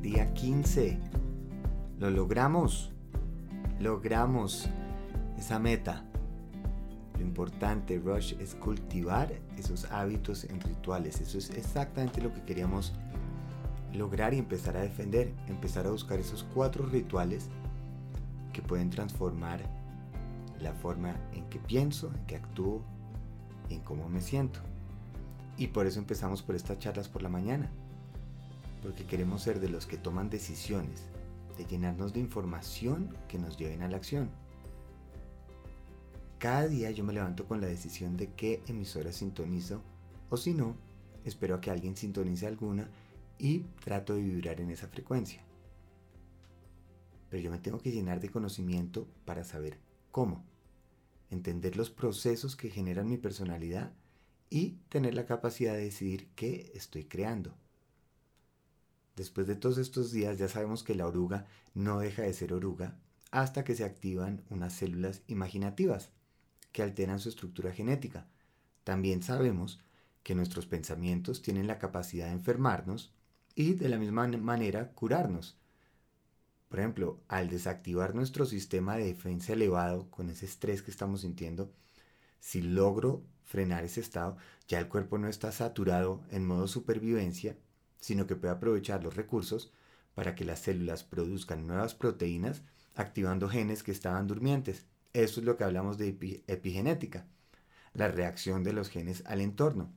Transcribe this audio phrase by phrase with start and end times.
[0.00, 0.98] Día 15.
[1.98, 2.92] Lo logramos.
[3.78, 4.70] Logramos
[5.38, 6.02] esa meta.
[7.18, 11.20] Lo importante, Rush, es cultivar esos hábitos en rituales.
[11.20, 12.94] Eso es exactamente lo que queríamos
[13.92, 15.34] lograr y empezar a defender.
[15.46, 17.50] Empezar a buscar esos cuatro rituales
[18.54, 19.60] que pueden transformar
[20.58, 22.80] la forma en que pienso, en que actúo,
[23.68, 24.60] en cómo me siento.
[25.58, 27.70] Y por eso empezamos por estas charlas por la mañana.
[28.82, 31.02] Porque queremos ser de los que toman decisiones,
[31.56, 34.30] de llenarnos de información que nos lleven a la acción.
[36.38, 39.82] Cada día yo me levanto con la decisión de qué emisora sintonizo
[40.30, 40.76] o si no,
[41.24, 42.88] espero a que alguien sintonice alguna
[43.38, 45.42] y trato de vibrar en esa frecuencia.
[47.28, 49.78] Pero yo me tengo que llenar de conocimiento para saber
[50.10, 50.44] cómo,
[51.30, 53.92] entender los procesos que generan mi personalidad
[54.48, 57.54] y tener la capacidad de decidir qué estoy creando.
[59.20, 62.96] Después de todos estos días ya sabemos que la oruga no deja de ser oruga
[63.30, 66.08] hasta que se activan unas células imaginativas
[66.72, 68.26] que alteran su estructura genética.
[68.82, 69.78] También sabemos
[70.22, 73.12] que nuestros pensamientos tienen la capacidad de enfermarnos
[73.54, 75.58] y de la misma manera curarnos.
[76.70, 81.70] Por ejemplo, al desactivar nuestro sistema de defensa elevado con ese estrés que estamos sintiendo,
[82.38, 87.58] si logro frenar ese estado, ya el cuerpo no está saturado en modo supervivencia,
[88.00, 89.72] sino que puede aprovechar los recursos
[90.14, 92.62] para que las células produzcan nuevas proteínas
[92.94, 94.86] activando genes que estaban durmientes.
[95.12, 97.26] Eso es lo que hablamos de epigenética,
[97.94, 99.92] la reacción de los genes al entorno.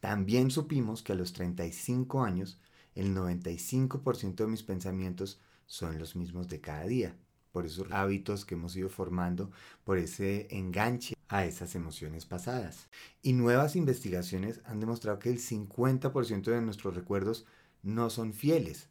[0.00, 2.60] También supimos que a los 35 años
[2.94, 7.16] el 95% de mis pensamientos son los mismos de cada día,
[7.52, 9.50] por esos hábitos que hemos ido formando,
[9.84, 12.88] por ese enganche a esas emociones pasadas.
[13.22, 17.46] Y nuevas investigaciones han demostrado que el 50% de nuestros recuerdos
[17.82, 18.88] no son fieles,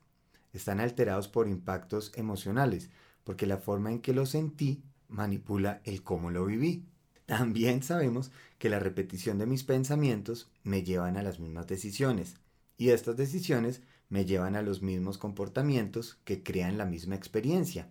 [0.53, 2.89] están alterados por impactos emocionales,
[3.23, 6.85] porque la forma en que lo sentí manipula el cómo lo viví.
[7.25, 12.35] También sabemos que la repetición de mis pensamientos me llevan a las mismas decisiones,
[12.77, 17.89] y estas decisiones me llevan a los mismos comportamientos que crean la misma experiencia.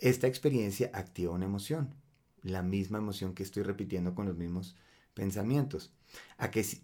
[0.00, 1.94] Esta experiencia activa una emoción,
[2.42, 4.74] la misma emoción que estoy repitiendo con los mismos
[5.12, 5.92] pensamientos.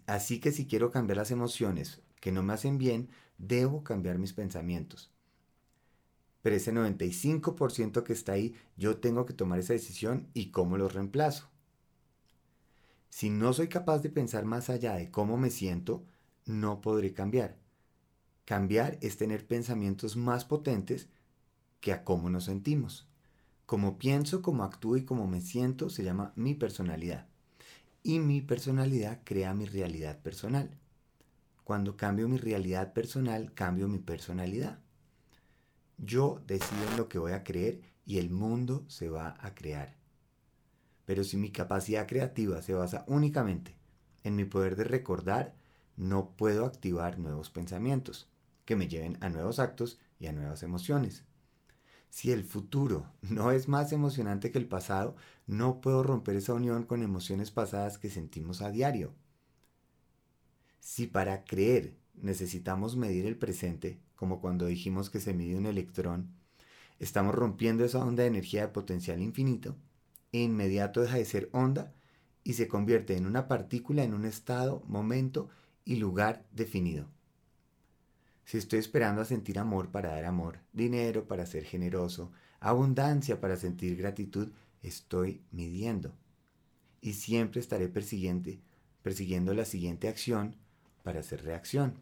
[0.05, 4.33] Así que si quiero cambiar las emociones que no me hacen bien, debo cambiar mis
[4.33, 5.11] pensamientos.
[6.43, 10.87] Pero ese 95% que está ahí, yo tengo que tomar esa decisión y cómo lo
[10.87, 11.49] reemplazo.
[13.09, 16.05] Si no soy capaz de pensar más allá de cómo me siento,
[16.45, 17.57] no podré cambiar.
[18.45, 21.09] Cambiar es tener pensamientos más potentes
[21.79, 23.07] que a cómo nos sentimos.
[23.65, 27.27] Como pienso, cómo actúo y cómo me siento se llama mi personalidad.
[28.03, 30.77] Y mi personalidad crea mi realidad personal.
[31.63, 34.79] Cuando cambio mi realidad personal, cambio mi personalidad.
[35.97, 39.97] Yo decido en lo que voy a creer y el mundo se va a crear.
[41.05, 43.75] Pero si mi capacidad creativa se basa únicamente
[44.23, 45.55] en mi poder de recordar,
[45.97, 48.29] no puedo activar nuevos pensamientos
[48.63, 51.25] que me lleven a nuevos actos y a nuevas emociones.
[52.09, 56.83] Si el futuro no es más emocionante que el pasado, no puedo romper esa unión
[56.83, 59.13] con emociones pasadas que sentimos a diario.
[60.79, 66.33] Si para creer necesitamos medir el presente, como cuando dijimos que se mide un electrón,
[66.99, 69.75] estamos rompiendo esa onda de energía de potencial infinito,
[70.31, 71.93] e inmediato deja de ser onda
[72.43, 75.49] y se convierte en una partícula en un estado, momento
[75.85, 77.07] y lugar definido.
[78.47, 82.31] Si estoy esperando a sentir amor para dar amor, dinero para ser generoso,
[82.61, 86.15] abundancia para sentir gratitud, estoy midiendo.
[87.01, 90.55] Y siempre estaré persiguiendo la siguiente acción
[91.03, 91.99] para hacer reacción.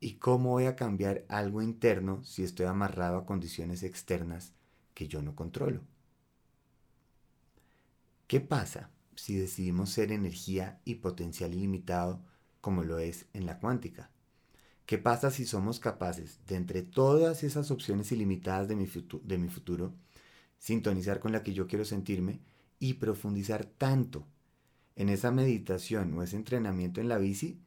[0.00, 4.52] ¿Y cómo voy a cambiar algo interno si estoy amarrado a condiciones externas
[4.94, 5.82] que yo no controlo?
[8.26, 12.20] ¿Qué pasa si decidimos ser energía y potencial ilimitado
[12.60, 14.10] como lo es en la cuántica.
[14.90, 18.88] ¿Qué pasa si somos capaces de entre todas esas opciones ilimitadas de mi,
[19.22, 19.94] de mi futuro,
[20.58, 22.40] sintonizar con la que yo quiero sentirme
[22.80, 24.26] y profundizar tanto
[24.96, 27.62] en esa meditación o ese entrenamiento en la bici,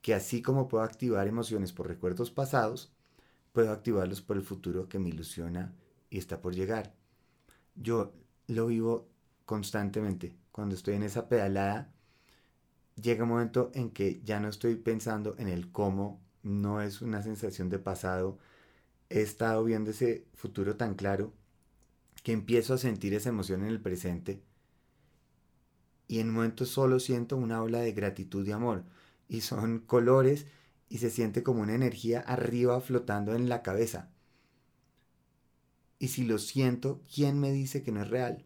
[0.00, 2.90] que así como puedo activar emociones por recuerdos pasados,
[3.52, 5.74] puedo activarlos por el futuro que me ilusiona
[6.08, 6.94] y está por llegar.
[7.74, 8.14] Yo
[8.46, 9.10] lo vivo
[9.44, 10.38] constantemente.
[10.50, 11.92] Cuando estoy en esa pedalada,
[12.94, 17.22] llega un momento en que ya no estoy pensando en el cómo, no es una
[17.22, 18.38] sensación de pasado,
[19.10, 21.32] he estado viendo ese futuro tan claro
[22.22, 24.42] que empiezo a sentir esa emoción en el presente
[26.08, 28.84] y en un momento solo siento una ola de gratitud y amor
[29.28, 30.46] y son colores
[30.88, 34.10] y se siente como una energía arriba flotando en la cabeza.
[35.98, 38.44] Y si lo siento, ¿quién me dice que no es real?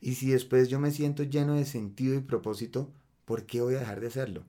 [0.00, 2.92] Y si después yo me siento lleno de sentido y propósito,
[3.26, 4.44] ¿por qué voy a dejar de hacerlo?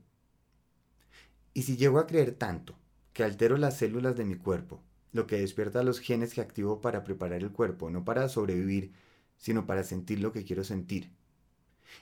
[1.54, 2.76] Y si llego a creer tanto
[3.14, 7.04] que altero las células de mi cuerpo, lo que despierta los genes que activo para
[7.04, 8.92] preparar el cuerpo, no para sobrevivir,
[9.38, 11.10] sino para sentir lo que quiero sentir.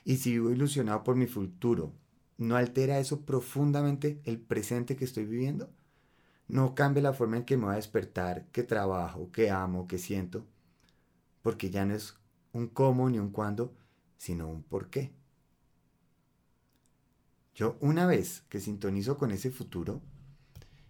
[0.03, 1.93] Y si vivo ilusionado por mi futuro,
[2.37, 5.69] ¿no altera eso profundamente el presente que estoy viviendo?
[6.47, 9.97] no cambie la forma en que me voy a despertar, que trabajo, que amo, que
[9.97, 10.45] siento,
[11.41, 12.15] porque ya no es
[12.53, 13.73] un cómo ni un cuándo,
[14.17, 15.11] sino un por qué.
[17.53, 20.01] Yo una vez que sintonizo con ese futuro,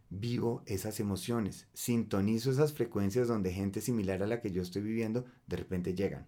[0.10, 5.26] vivo esas emociones, sintonizo esas frecuencias donde gente similar a la que yo estoy viviendo
[5.48, 6.28] de repente llegan.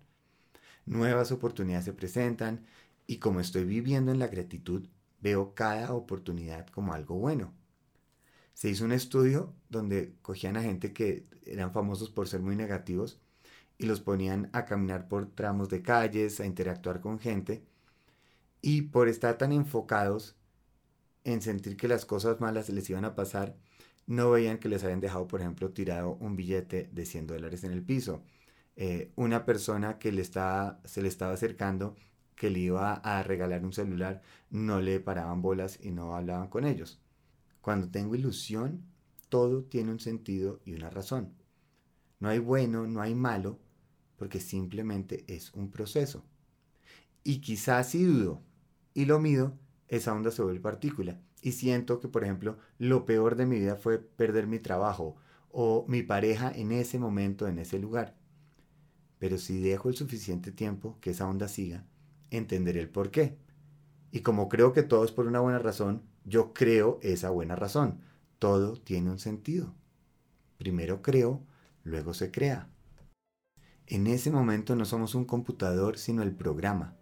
[0.86, 2.66] Nuevas oportunidades se presentan
[3.08, 4.88] y como estoy viviendo en la gratitud,
[5.22, 7.54] veo cada oportunidad como algo bueno
[8.56, 13.20] se hizo un estudio donde cogían a gente que eran famosos por ser muy negativos
[13.78, 17.64] y los ponían a caminar por tramos de calles, a interactuar con gente
[18.66, 20.36] y por estar tan enfocados
[21.24, 23.56] en sentir que las cosas malas les iban a pasar,
[24.08, 27.72] no veían que les habían dejado, por ejemplo, tirado un billete de 100 dólares en
[27.72, 28.24] el piso.
[28.76, 31.96] Eh, una persona que le estaba, se le estaba acercando,
[32.36, 36.66] que le iba a regalar un celular, no le paraban bolas y no hablaban con
[36.66, 37.00] ellos.
[37.62, 38.84] Cuando tengo ilusión,
[39.30, 41.36] todo tiene un sentido y una razón.
[42.20, 43.60] No hay bueno, no hay malo,
[44.16, 46.26] porque simplemente es un proceso.
[47.24, 48.42] Y quizás si dudo
[48.96, 49.54] y lo mido,
[49.88, 51.20] esa onda se vuelve partícula.
[51.42, 55.18] Y siento que, por ejemplo, lo peor de mi vida fue perder mi trabajo
[55.52, 58.16] o mi pareja en ese momento, en ese lugar.
[59.20, 61.86] Pero si dejo el suficiente tiempo que esa onda siga,
[62.32, 63.38] entenderé el por qué.
[64.12, 68.00] Y como creo que todo es por una buena razón, yo creo esa buena razón.
[68.40, 69.76] Todo tiene un sentido.
[70.58, 71.44] Primero creo,
[71.84, 72.70] luego se crea.
[73.88, 76.96] En ese momento no somos un computador, sino el programa.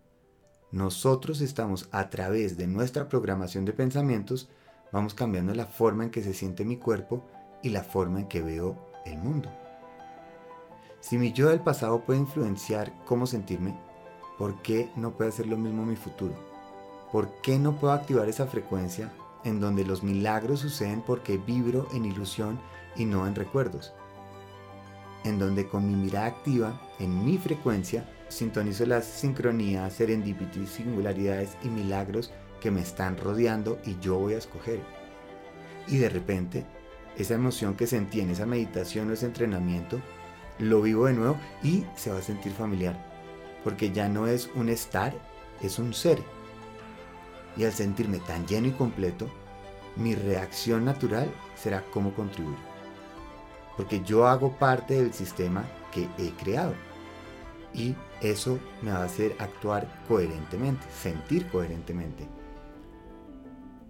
[0.73, 4.49] Nosotros estamos a través de nuestra programación de pensamientos,
[4.91, 7.23] vamos cambiando la forma en que se siente mi cuerpo
[7.61, 9.49] y la forma en que veo el mundo.
[10.99, 13.79] Si mi yo del pasado puede influenciar cómo sentirme,
[14.37, 16.51] ¿por qué no puede hacer lo mismo mi futuro?
[17.13, 22.05] ¿por qué no puedo activar esa frecuencia en donde los milagros suceden porque vibro en
[22.05, 22.59] ilusión
[22.95, 23.93] y no en recuerdos?
[25.23, 31.69] En donde con mi mirada activa, en mi frecuencia, sintonizo las sincronías, serendipity, singularidades y
[31.69, 34.79] milagros que me están rodeando y yo voy a escoger.
[35.87, 36.65] Y de repente,
[37.17, 39.99] esa emoción que sentí en esa meditación o ese entrenamiento,
[40.59, 43.11] lo vivo de nuevo y se va a sentir familiar.
[43.63, 45.13] Porque ya no es un estar,
[45.61, 46.19] es un ser
[47.55, 49.27] y al sentirme tan lleno y completo,
[49.95, 52.72] mi reacción natural será cómo contribuir.
[53.77, 56.73] Porque yo hago parte del sistema que he creado.
[57.73, 62.27] Y eso me va a hacer actuar coherentemente, sentir coherentemente.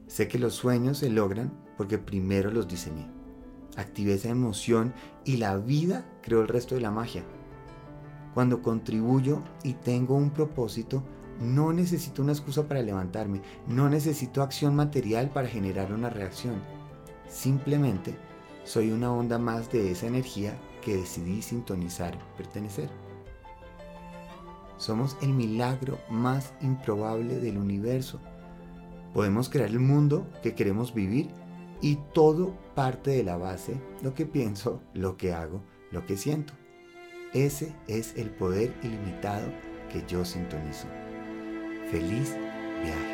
[0.07, 3.07] Sé que los sueños se logran porque primero los diseñé.
[3.75, 4.94] Activé esa emoción
[5.25, 7.24] y la vida creó el resto de la magia.
[8.33, 11.03] Cuando contribuyo y tengo un propósito,
[11.39, 16.55] no necesito una excusa para levantarme, no necesito acción material para generar una reacción.
[17.27, 18.15] Simplemente
[18.63, 22.89] soy una onda más de esa energía que decidí sintonizar, pertenecer.
[24.77, 28.20] Somos el milagro más improbable del universo.
[29.13, 31.29] Podemos crear el mundo que queremos vivir
[31.82, 36.53] y todo parte de la base, lo que pienso, lo que hago, lo que siento.
[37.34, 39.48] Ese es el poder ilimitado
[39.91, 40.88] que yo sintonizo.
[41.91, 42.36] Feliz
[42.84, 43.12] viaje.